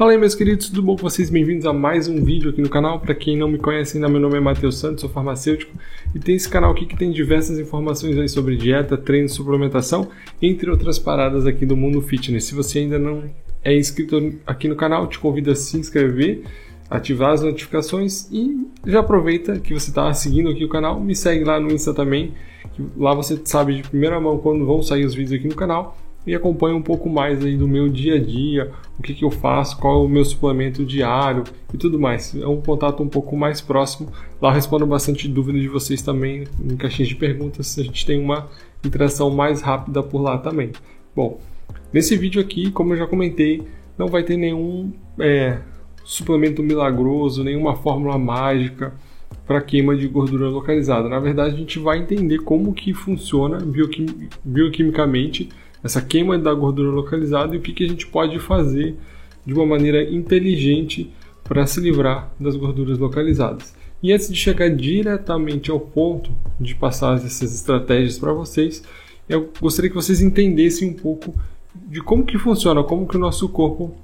[0.00, 1.28] Fala aí meus queridos, tudo bom com vocês?
[1.28, 3.00] Bem-vindos a mais um vídeo aqui no canal.
[3.00, 5.70] Para quem não me conhece ainda, meu nome é Matheus Santos, sou farmacêutico
[6.14, 10.08] e tem esse canal aqui que tem diversas informações aí sobre dieta, treino, suplementação,
[10.40, 12.44] entre outras paradas aqui do mundo fitness.
[12.44, 13.24] Se você ainda não
[13.62, 16.44] é inscrito aqui no canal, te convido a se inscrever,
[16.88, 21.44] ativar as notificações e já aproveita que você está seguindo aqui o canal, me segue
[21.44, 22.32] lá no Insta também,
[22.96, 25.94] lá você sabe de primeira mão quando vão sair os vídeos aqui no canal
[26.26, 29.30] e acompanha um pouco mais aí do meu dia a dia, o que, que eu
[29.30, 32.34] faço, qual é o meu suplemento diário e tudo mais.
[32.34, 34.12] É um contato um pouco mais próximo.
[34.40, 37.78] Lá respondo bastante dúvidas de vocês também em caixinhas de perguntas.
[37.78, 38.48] A gente tem uma
[38.84, 40.72] interação mais rápida por lá também.
[41.16, 41.40] Bom,
[41.92, 43.62] nesse vídeo aqui, como eu já comentei,
[43.96, 45.58] não vai ter nenhum é,
[46.04, 48.92] suplemento milagroso, nenhuma fórmula mágica
[49.46, 51.08] para queima de gordura localizada.
[51.08, 55.48] Na verdade, a gente vai entender como que funciona bioquim bioquimicamente
[55.82, 58.96] essa queima da gordura localizada e o que, que a gente pode fazer
[59.44, 61.10] de uma maneira inteligente
[61.44, 63.74] para se livrar das gorduras localizadas.
[64.02, 68.82] E antes de chegar diretamente ao ponto de passar essas estratégias para vocês,
[69.28, 71.34] eu gostaria que vocês entendessem um pouco
[71.74, 73.94] de como que funciona, como que o nosso corpo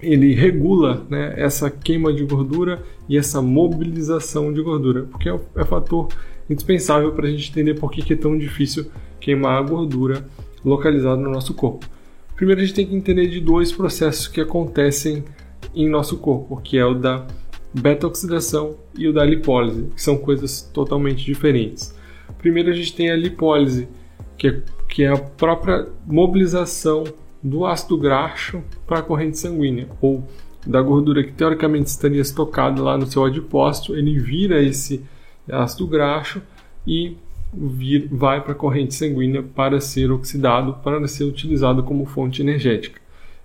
[0.00, 5.64] ele regula né, essa queima de gordura e essa mobilização de gordura, porque é, é
[5.64, 6.08] fator
[6.48, 8.86] indispensável para a gente entender por que, que é tão difícil
[9.20, 10.26] queimar a gordura
[10.66, 11.86] localizado no nosso corpo.
[12.34, 15.24] Primeiro, a gente tem que entender de dois processos que acontecem
[15.74, 17.26] em nosso corpo, que é o da
[17.72, 21.94] beta-oxidação e o da lipólise, que são coisas totalmente diferentes.
[22.38, 23.88] Primeiro, a gente tem a lipólise,
[24.36, 27.04] que é, que é a própria mobilização
[27.42, 30.22] do ácido graxo para a corrente sanguínea, ou
[30.66, 35.04] da gordura que teoricamente estaria estocada lá no seu adipócito, ele vira esse
[35.48, 36.42] ácido graxo
[36.86, 37.16] e
[37.52, 43.00] vir, vai para a corrente sanguínea para ser oxidado, para ser utilizado como fonte energética.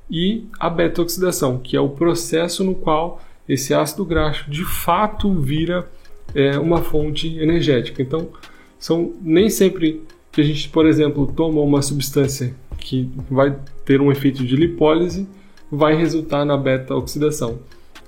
[0.10, 5.90] E a beta-oxidação, que é o processo no qual esse ácido graxo de fato vira
[6.36, 8.02] é, uma fonte energética.
[8.02, 8.30] Então,
[8.78, 13.56] são nem sempre que a gente, por exemplo, toma uma substância que vai
[13.86, 15.28] ter um efeito de lipólise,
[15.72, 17.60] vai resultar na beta-oxidação.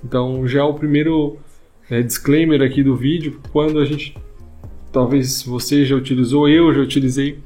[0.04, 1.38] Então, já é o primeiro
[1.90, 4.16] é, disclaimer aqui do vídeo, quando a gente
[4.94, 7.40] talvez você já utilizou, eu já utilizei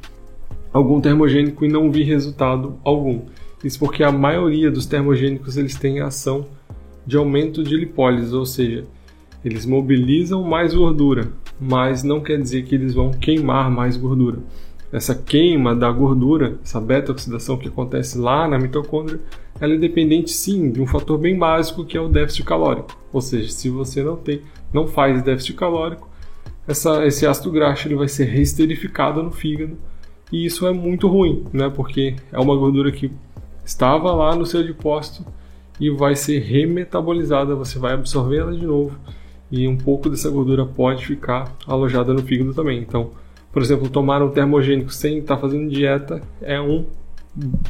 [0.73, 3.21] algum termogênico e não vi resultado algum.
[3.63, 6.45] Isso porque a maioria dos termogênicos eles têm ação
[7.05, 8.83] de aumento de lipólise, ou seja,
[9.45, 14.39] eles mobilizam mais gordura, mas não quer dizer que eles vão queimar mais gordura.
[14.91, 19.21] Essa queima da gordura, essa beta-oxidação que acontece lá na mitocôndria,
[19.59, 22.97] ela é dependente sim de um fator bem básico que é o déficit calórico.
[23.11, 24.41] Ou seja, se você não tem,
[24.73, 26.09] não faz déficit calórico,
[26.67, 29.77] essa, esse ácido graxo ele vai ser reesterificado no fígado
[30.31, 31.69] e isso é muito ruim, né?
[31.69, 33.11] Porque é uma gordura que
[33.63, 35.25] estava lá no seu depósito
[35.79, 38.97] e vai ser remetabolizada, você vai absorver ela de novo
[39.49, 42.79] e um pouco dessa gordura pode ficar alojada no fígado também.
[42.79, 43.11] Então,
[43.51, 46.85] por exemplo, tomar um termogênico sem estar fazendo dieta é um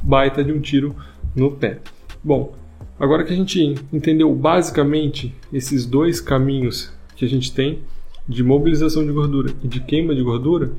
[0.01, 0.95] baita de um tiro
[1.35, 1.79] no pé.
[2.23, 2.55] Bom,
[2.99, 7.79] agora que a gente entendeu basicamente esses dois caminhos que a gente tem,
[8.27, 10.71] de mobilização de gordura e de queima de gordura,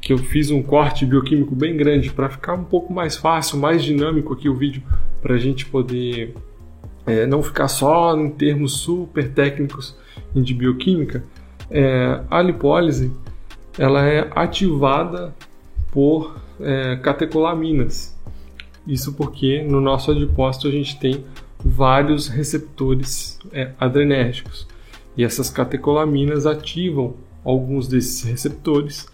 [0.00, 3.82] que eu fiz um corte bioquímico bem grande para ficar um pouco mais fácil, mais
[3.82, 4.82] dinâmico aqui o vídeo,
[5.20, 6.34] para a gente poder
[7.06, 9.96] é, não ficar só em termos super técnicos
[10.34, 11.24] de bioquímica.
[11.70, 13.10] É, a lipólise
[13.78, 15.34] ela é ativada
[15.90, 18.16] por é, catecolaminas.
[18.86, 21.24] Isso porque no nosso adipócito a gente tem
[21.64, 24.66] vários receptores é, adrenérgicos.
[25.16, 29.08] E essas catecolaminas ativam alguns desses receptores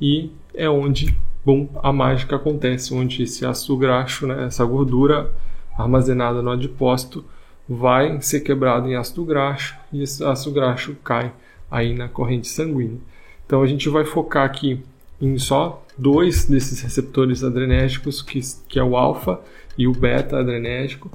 [0.00, 5.32] e é onde bom, a mágica acontece, onde esse ácido graxo, né, essa gordura
[5.76, 7.24] armazenada no adipócito,
[7.68, 11.32] vai ser quebrado em ácido graxo e esse ácido graxo cai
[11.70, 12.98] aí na corrente sanguínea.
[13.46, 14.82] Então a gente vai focar aqui
[15.20, 19.40] em só dois desses receptores adrenérgicos, que, que é o alfa
[19.76, 21.10] e o beta adrenérgico,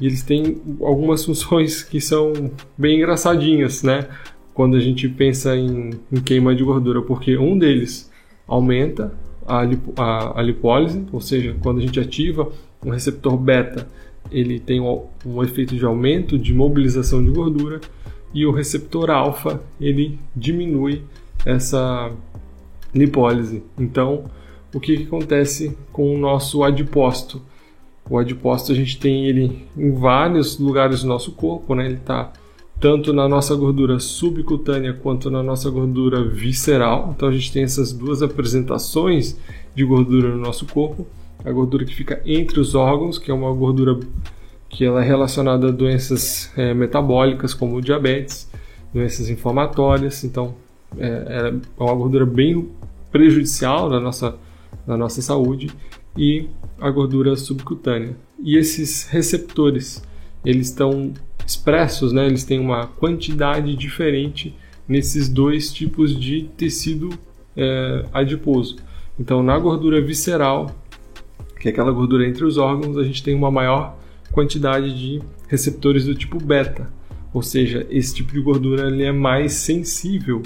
[0.00, 4.08] e eles têm algumas funções que são bem engraçadinhas, né?
[4.52, 8.10] Quando a gente pensa em, em queima de gordura, porque um deles
[8.46, 9.12] aumenta
[9.46, 9.62] a,
[9.96, 12.50] a, a, lipólise, ou seja, quando a gente ativa
[12.84, 13.88] um receptor beta,
[14.30, 17.80] ele tem um, um efeito de aumento de mobilização de gordura,
[18.32, 21.02] e o receptor alfa ele diminui
[21.46, 22.10] essa
[22.92, 23.62] lipólise.
[23.78, 24.24] Então,
[24.74, 27.40] o que, que acontece com o nosso adipócito?
[28.08, 31.86] O adipócito a gente tem ele em vários lugares do nosso corpo, né?
[31.86, 32.32] Ele está
[32.78, 37.14] tanto na nossa gordura subcutânea quanto na nossa gordura visceral.
[37.16, 39.38] Então a gente tem essas duas apresentações
[39.74, 41.06] de gordura no nosso corpo.
[41.44, 43.98] A gordura que fica entre os órgãos, que é uma gordura
[44.68, 48.50] que ela é relacionada a doenças é, metabólicas como diabetes,
[48.92, 50.54] doenças inflamatórias, então
[50.98, 52.68] é, é uma gordura bem
[53.10, 54.36] prejudicial na nossa,
[54.86, 55.70] na nossa saúde
[56.16, 56.48] e
[56.80, 58.16] a gordura subcutânea.
[58.42, 60.02] E esses receptores,
[60.44, 61.12] eles estão
[61.46, 62.26] expressos, né?
[62.26, 64.54] eles têm uma quantidade diferente
[64.88, 67.10] nesses dois tipos de tecido
[67.56, 68.76] é, adiposo.
[69.18, 70.74] Então, na gordura visceral,
[71.60, 73.96] que é aquela gordura entre os órgãos, a gente tem uma maior
[74.32, 76.90] quantidade de receptores do tipo beta,
[77.32, 80.42] ou seja, esse tipo de gordura ele é mais sensível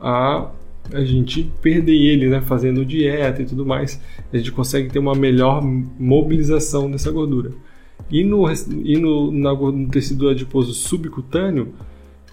[0.00, 0.50] a
[0.92, 4.00] a gente perder ele, né, fazendo dieta e tudo mais,
[4.32, 7.52] a gente consegue ter uma melhor mobilização dessa gordura.
[8.10, 8.44] E no,
[8.84, 11.72] e no, na, no tecido adiposo subcutâneo,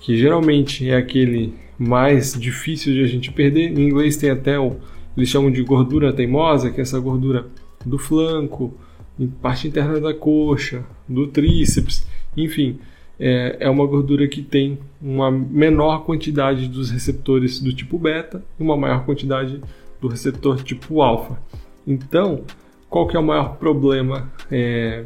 [0.02, 4.76] que geralmente é aquele mais difícil de a gente perder, em inglês tem até o
[5.20, 7.48] eles chamam de gordura teimosa, que é essa gordura
[7.86, 8.74] do flanco,
[9.20, 12.08] em parte interna da coxa, do tríceps,
[12.38, 12.80] enfim,
[13.20, 18.64] é, é uma gordura que tem uma menor quantidade dos receptores do tipo beta e
[18.64, 19.62] uma maior quantidade
[20.00, 21.38] do receptor tipo alfa.
[21.86, 22.44] Então,
[22.90, 25.04] qual que é o maior problema é,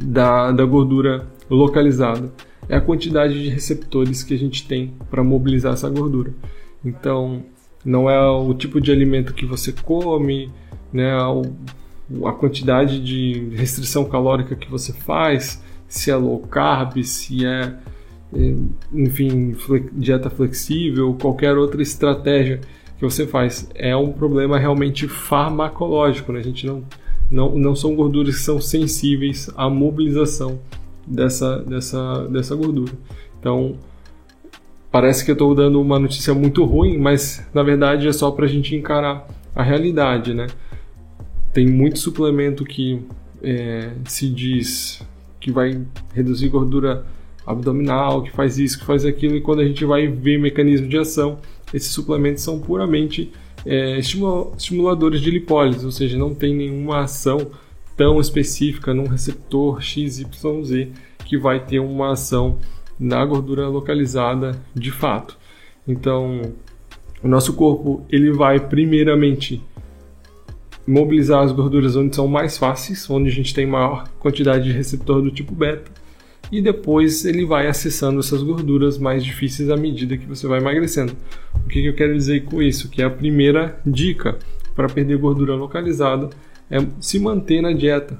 [0.00, 2.32] da, da gordura localizada?
[2.68, 6.32] É a quantidade de receptores que a gente tem para mobilizar essa gordura.
[6.84, 7.44] Então,
[7.84, 10.50] não é o tipo de alimento que você come,
[10.92, 11.12] né,
[12.24, 17.74] a quantidade de restrição calórica que você faz, se é low carb, se é,
[18.34, 18.54] é
[18.92, 19.56] enfim,
[19.92, 22.60] dieta flexível, qualquer outra estratégia
[22.98, 23.68] que você faz.
[23.74, 26.40] É um problema realmente farmacológico, né?
[26.40, 26.82] A gente não,
[27.30, 30.58] não, não são gorduras que são sensíveis à mobilização
[31.06, 32.92] dessa, dessa, dessa gordura.
[33.38, 33.76] Então,
[34.90, 38.44] parece que eu estou dando uma notícia muito ruim, mas na verdade é só para
[38.44, 40.46] a gente encarar a realidade, né?
[41.52, 43.02] Tem muito suplemento que
[43.42, 45.02] é, se diz
[45.44, 45.78] que vai
[46.14, 47.04] reduzir gordura
[47.46, 50.96] abdominal, que faz isso, que faz aquilo, e quando a gente vai ver mecanismo de
[50.96, 51.38] ação,
[51.74, 53.30] esses suplementos são puramente
[53.66, 57.50] é, estimuladores de lipólise, ou seja, não tem nenhuma ação
[57.94, 60.24] tão específica num receptor XYZ
[61.26, 62.58] que vai ter uma ação
[62.98, 65.36] na gordura localizada de fato.
[65.86, 66.40] Então,
[67.22, 69.62] o nosso corpo ele vai primeiramente
[70.86, 75.22] mobilizar as gorduras onde são mais fáceis, onde a gente tem maior quantidade de receptor
[75.22, 75.90] do tipo beta,
[76.52, 81.16] e depois ele vai acessando essas gorduras mais difíceis à medida que você vai emagrecendo.
[81.54, 82.88] O que eu quero dizer com isso?
[82.90, 84.38] Que a primeira dica
[84.74, 86.28] para perder gordura localizada
[86.70, 88.18] é se manter na dieta,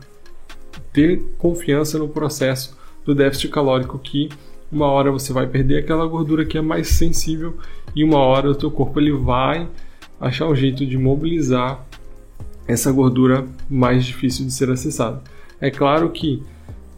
[0.93, 4.29] ter confiança no processo do déficit calórico que
[4.73, 7.57] uma hora você vai perder aquela gordura que é mais sensível
[7.95, 9.69] e uma hora o teu corpo ele vai
[10.21, 11.87] achar um jeito de mobilizar
[12.67, 15.23] essa gordura mais difícil de ser acessada.
[15.61, 16.43] É claro que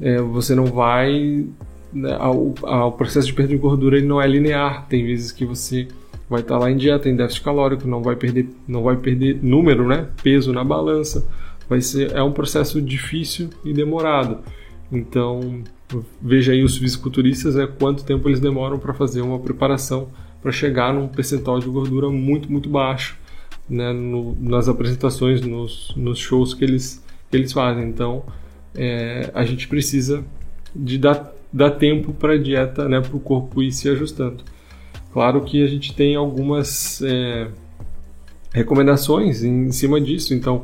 [0.00, 1.46] é, você não vai.
[1.92, 4.86] Né, ao, ao, processo de perda de gordura ele não é linear.
[4.88, 5.88] Tem vezes que você
[6.28, 9.86] vai estar lá em dieta, em déficit calórico, não vai perder, não vai perder número,
[9.86, 11.26] né, peso na balança.
[11.68, 14.38] Vai ser é um processo difícil e demorado.
[14.90, 15.62] Então
[16.20, 20.08] veja aí os fisiculturistas, né, quanto tempo eles demoram para fazer uma preparação
[20.42, 23.16] para chegar num percentual de gordura muito muito baixo
[23.68, 27.88] né, no, nas apresentações, nos, nos shows que eles, que eles fazem.
[27.88, 28.24] Então,
[28.74, 30.24] é, a gente precisa
[30.74, 34.44] de dar, dar tempo para a dieta, né, para o corpo ir se ajustando.
[35.12, 37.48] Claro que a gente tem algumas é,
[38.52, 40.62] recomendações em cima disso, então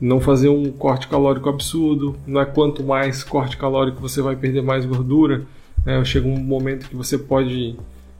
[0.00, 4.62] não fazer um corte calórico absurdo, não é quanto mais corte calórico você vai perder
[4.62, 5.44] mais gordura.
[5.86, 6.04] Né?
[6.04, 7.76] Chega um momento que você pode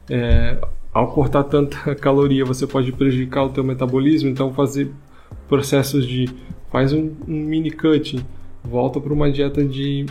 [0.09, 0.57] é,
[0.93, 4.91] ao cortar tanta caloria, você pode prejudicar o teu metabolismo, então fazer
[5.47, 6.29] processos de
[6.71, 8.23] faz um, um mini cutting,
[8.63, 10.05] volta para uma dieta de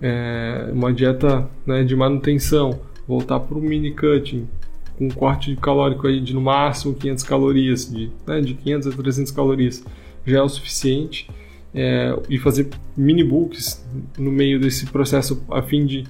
[0.00, 4.48] é, uma dieta né, de manutenção, voltar para um mini cutting
[4.96, 8.96] com um corte calórico aí de no máximo 500 calorias, de, né, de 500 a
[8.96, 9.84] 300 calorias
[10.26, 11.28] já é o suficiente
[11.74, 13.84] é, e fazer mini bulks
[14.16, 16.04] no meio desse processo a fim de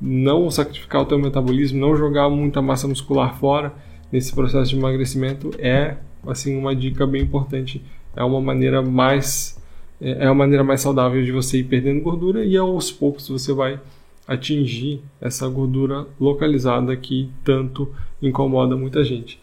[0.00, 3.74] não sacrificar o teu metabolismo, não jogar muita massa muscular fora
[4.12, 7.82] nesse processo de emagrecimento é assim uma dica bem importante.
[8.16, 9.60] É uma maneira mais
[10.00, 13.52] é, é uma maneira mais saudável de você ir perdendo gordura e aos poucos você
[13.52, 13.80] vai
[14.26, 19.40] atingir essa gordura localizada que tanto incomoda muita gente.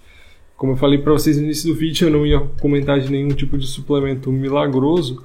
[0.56, 3.30] Como eu falei para vocês no início do vídeo, eu não ia comentar de nenhum
[3.30, 5.22] tipo de suplemento milagroso,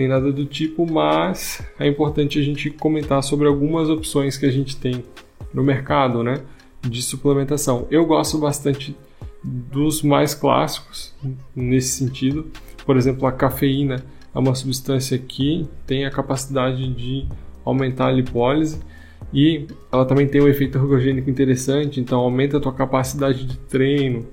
[0.00, 4.50] nem nada do tipo, mas é importante a gente comentar sobre algumas opções que a
[4.50, 5.04] gente tem
[5.52, 6.40] no mercado, né,
[6.80, 7.86] de suplementação.
[7.90, 8.96] Eu gosto bastante
[9.44, 11.14] dos mais clássicos
[11.54, 12.50] nesse sentido.
[12.86, 14.02] Por exemplo, a cafeína
[14.34, 17.26] é uma substância que tem a capacidade de
[17.62, 18.80] aumentar a lipólise
[19.34, 24.26] e ela também tem um efeito ergogênico interessante, então aumenta a tua capacidade de treino.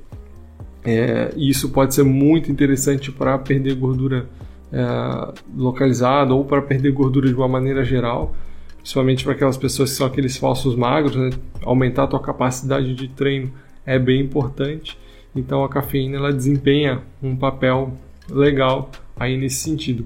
[0.86, 4.30] É, e isso pode ser muito interessante para perder gordura
[4.72, 8.36] é, localizada ou para perder gordura de uma maneira geral,
[8.78, 11.16] principalmente para aquelas pessoas que são aqueles falsos magros.
[11.16, 11.30] Né?
[11.64, 13.52] Aumentar a tua capacidade de treino
[13.86, 14.98] é bem importante.
[15.36, 17.98] Então a cafeína ela desempenha um papel
[18.30, 20.06] legal aí nesse sentido.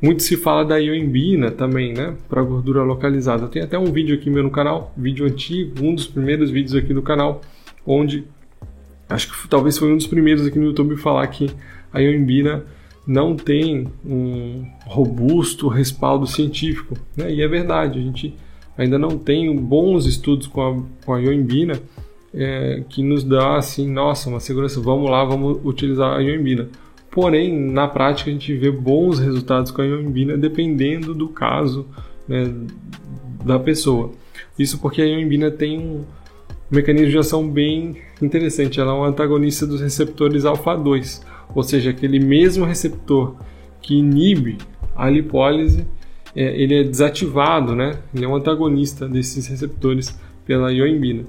[0.00, 2.16] Muito se fala da ioimbina também, né?
[2.28, 3.46] Para gordura localizada.
[3.46, 6.92] Tem até um vídeo aqui meu no canal, vídeo antigo, um dos primeiros vídeos aqui
[6.92, 7.40] do canal,
[7.86, 8.24] onde
[9.08, 11.48] acho que talvez foi um dos primeiros aqui no YouTube falar que
[11.92, 12.64] a ioimbina
[13.06, 17.32] não tem um robusto respaldo científico, né?
[17.32, 18.34] E é verdade, a gente
[18.76, 21.80] ainda não tem bons estudos com a, com a ioimbina
[22.34, 26.68] é, que nos dá assim, nossa, uma segurança, vamos lá, vamos utilizar a ioimbina.
[27.10, 31.86] Porém, na prática, a gente vê bons resultados com a ioimbina dependendo do caso
[32.26, 32.50] né,
[33.44, 34.12] da pessoa.
[34.58, 36.04] Isso porque a ioimbina tem um
[36.70, 38.80] mecanismo de ação bem interessante.
[38.80, 41.22] Ela é um antagonista dos receptores alfa-2,
[41.54, 43.36] ou seja, aquele mesmo receptor
[43.80, 44.58] que inibe
[44.94, 45.86] a lipólise,
[46.34, 47.98] é, ele é desativado, né?
[48.14, 51.24] Ele é um antagonista desses receptores pela ioimbina.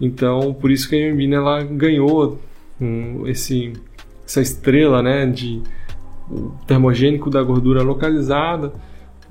[0.00, 2.38] Então, por isso que a ioimbina ela ganhou
[2.80, 3.72] um, esse
[4.24, 5.60] essa estrela né, de
[6.66, 8.72] termogênico da gordura localizada,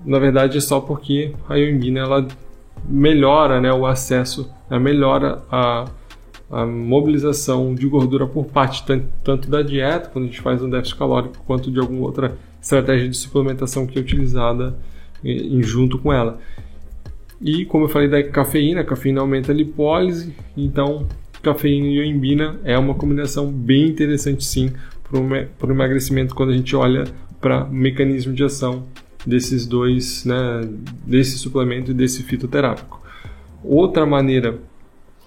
[0.06, 2.28] na verdade é só porque a ioimbina ela
[2.86, 5.86] melhora né, o acesso, ela melhora a,
[6.52, 8.84] a mobilização de gordura por parte
[9.24, 13.08] tanto, da dieta, quando a gente faz um déficit calórico, quanto de alguma outra estratégia
[13.08, 14.78] de suplementação que é utilizada
[15.24, 16.40] em, em junto com ela.
[17.40, 21.08] E como eu falei da cafeína, a cafeína aumenta a lipólise, então
[21.42, 24.72] cafeína e ioimbina é uma combinação bem interessante sim
[25.04, 27.06] para o emagrecimento quando a gente olha
[27.40, 28.86] para mecanismo de ação
[29.26, 30.62] desses dois, né,
[31.06, 33.02] desse suplemento e desse fitoterápico.
[33.64, 34.60] Outra maneira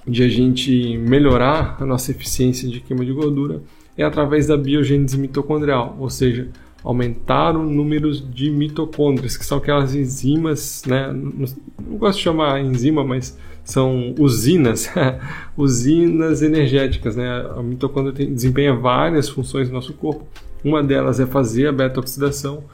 [0.07, 3.63] de a gente melhorar a nossa eficiência de queima de gordura
[3.97, 6.49] é através da biogênese mitocondrial, ou seja,
[6.83, 11.11] aumentar o número de mitocôndrias, que são aquelas enzimas, né?
[11.13, 14.93] Não gosto de chamar enzima, mas são usinas,
[15.57, 17.27] usinas energéticas, né?
[17.57, 20.27] A mitocôndria tem, desempenha várias funções no nosso corpo.
[20.63, 22.65] Uma delas é fazer a beta-oxidação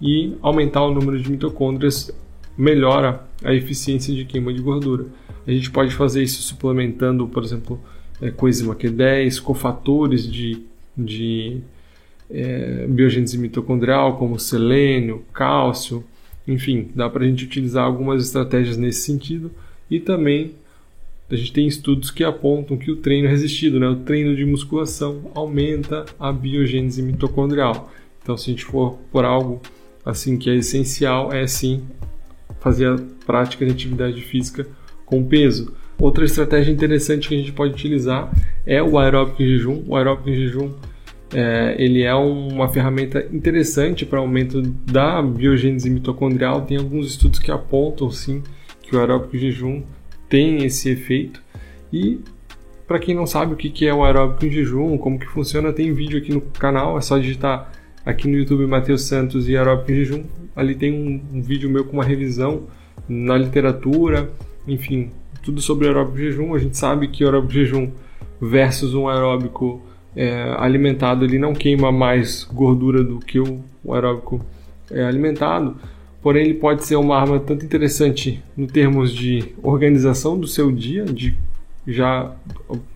[0.00, 2.10] e aumentar o número de mitocôndrias
[2.56, 5.06] melhora a eficiência de queima de gordura.
[5.48, 7.80] A gente pode fazer isso suplementando, por exemplo,
[8.20, 10.62] é, coenzima Q10, cofatores de,
[10.94, 11.62] de
[12.28, 16.04] é, biogênese mitocondrial, como selênio, cálcio,
[16.46, 19.50] enfim, dá para a gente utilizar algumas estratégias nesse sentido
[19.90, 20.52] e também
[21.30, 25.30] a gente tem estudos que apontam que o treino resistido, né, o treino de musculação,
[25.34, 27.90] aumenta a biogênese mitocondrial.
[28.22, 29.62] Então, se a gente for por algo
[30.04, 31.84] assim que é essencial, é sim
[32.60, 34.66] fazer a prática de atividade física
[35.08, 35.72] com peso.
[36.00, 38.30] Outra estratégia interessante que a gente pode utilizar
[38.64, 39.82] é o aeróbico em jejum.
[39.86, 40.70] O aeróbico em jejum
[41.34, 46.62] é, ele é uma ferramenta interessante para aumento da biogênese mitocondrial.
[46.62, 48.42] Tem alguns estudos que apontam sim
[48.80, 49.82] que o aeróbico em jejum
[50.28, 51.42] tem esse efeito.
[51.92, 52.20] E
[52.86, 55.92] para quem não sabe o que é o aeróbico em jejum, como que funciona, tem
[55.92, 56.96] vídeo aqui no canal.
[56.96, 57.72] É só digitar
[58.06, 60.24] aqui no YouTube Matheus Santos e aeróbico em jejum.
[60.54, 62.62] Ali tem um, um vídeo meu com uma revisão
[63.08, 64.30] na literatura,
[64.68, 65.10] enfim,
[65.42, 66.54] tudo sobre aeróbico jejum.
[66.54, 67.90] A gente sabe que aeróbico jejum
[68.40, 69.82] versus um aeróbico
[70.14, 74.44] é, alimentado ele não queima mais gordura do que o, o aeróbico
[74.90, 75.76] é, alimentado,
[76.22, 81.04] porém ele pode ser uma arma tanto interessante no termos de organização do seu dia,
[81.04, 81.36] de
[81.86, 82.32] já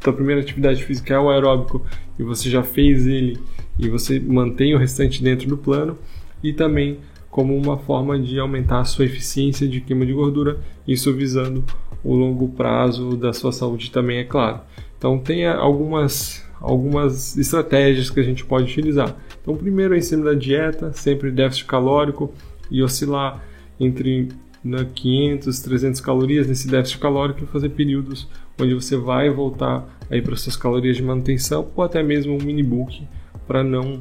[0.05, 1.83] a primeira atividade física é o aeróbico
[2.19, 3.39] e você já fez ele
[3.79, 5.97] e você mantém o restante dentro do plano
[6.43, 6.99] e também
[7.33, 11.65] como uma forma de aumentar a sua eficiência de queima de gordura, isso visando
[12.05, 14.61] o longo prazo da sua saúde também, é claro.
[14.99, 19.17] Então tenha algumas algumas estratégias que a gente pode utilizar.
[19.41, 22.33] Então, primeiro em cima da dieta, sempre déficit calórico
[22.71, 23.43] e oscilar
[23.81, 24.29] entre
[24.63, 28.29] né, 500, 300 calorias nesse déficit calórico e fazer períodos
[28.61, 32.63] onde você vai voltar aí para suas calorias de manutenção ou até mesmo um mini
[32.63, 33.03] book
[33.47, 34.01] para não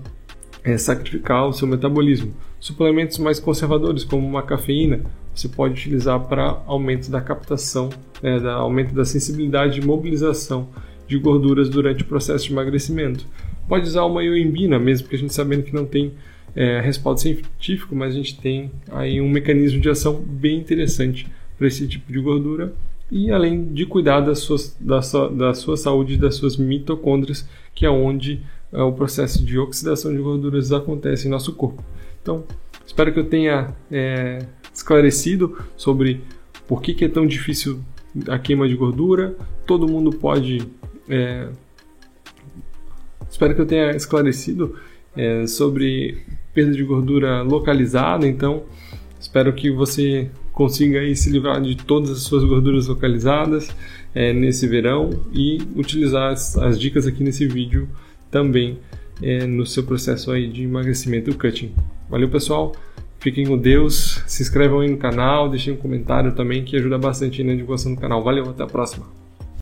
[0.64, 2.34] é, sacrificar o seu metabolismo.
[2.62, 5.02] Suplementos mais conservadores, como uma cafeína,
[5.34, 7.90] você pode utilizar para aumento da captação,
[8.22, 10.70] é, da, aumento da sensibilidade e mobilização
[11.08, 13.26] de gorduras durante o processo de emagrecimento.
[13.68, 16.14] Pode usar uma ioimbina, mesmo que a gente sabendo que não tem
[16.56, 21.28] é, respaldo científico, mas a gente tem aí um mecanismo de ação bem interessante
[21.58, 22.76] para esse tipo de gordura
[23.10, 27.88] e além de cuidar da sua, da sua, da sua saúde das suas mitocôndrias, que
[27.88, 28.40] é onde
[28.72, 31.84] é, o processo de oxidação de gorduras acontece em nosso corpo.
[32.22, 32.44] Então,
[32.86, 34.40] espero que eu tenha é,
[34.74, 36.22] esclarecido sobre
[36.68, 37.82] por que, que é tão difícil
[38.28, 39.36] a queima de gordura.
[39.66, 40.62] Todo mundo pode.
[41.10, 41.50] É...
[43.30, 44.76] Espero que eu tenha esclarecido
[45.16, 46.22] é, sobre
[46.54, 48.28] perda de gordura localizada.
[48.28, 48.64] Então,
[49.20, 53.70] espero que você consiga aí se livrar de todas as suas gorduras localizadas
[54.14, 57.88] é, nesse verão e utilizar as, as, dicas aqui nesse vídeo
[58.30, 58.78] também
[59.22, 61.74] é, no seu processo aí de emagrecimento cutting.
[62.12, 62.74] Valeu pessoal,
[63.20, 67.42] fiquem com Deus, se inscrevam aí no canal, deixem um comentário também que ajuda bastante
[67.42, 68.22] na divulgação do canal.
[68.22, 69.21] Valeu, até a próxima!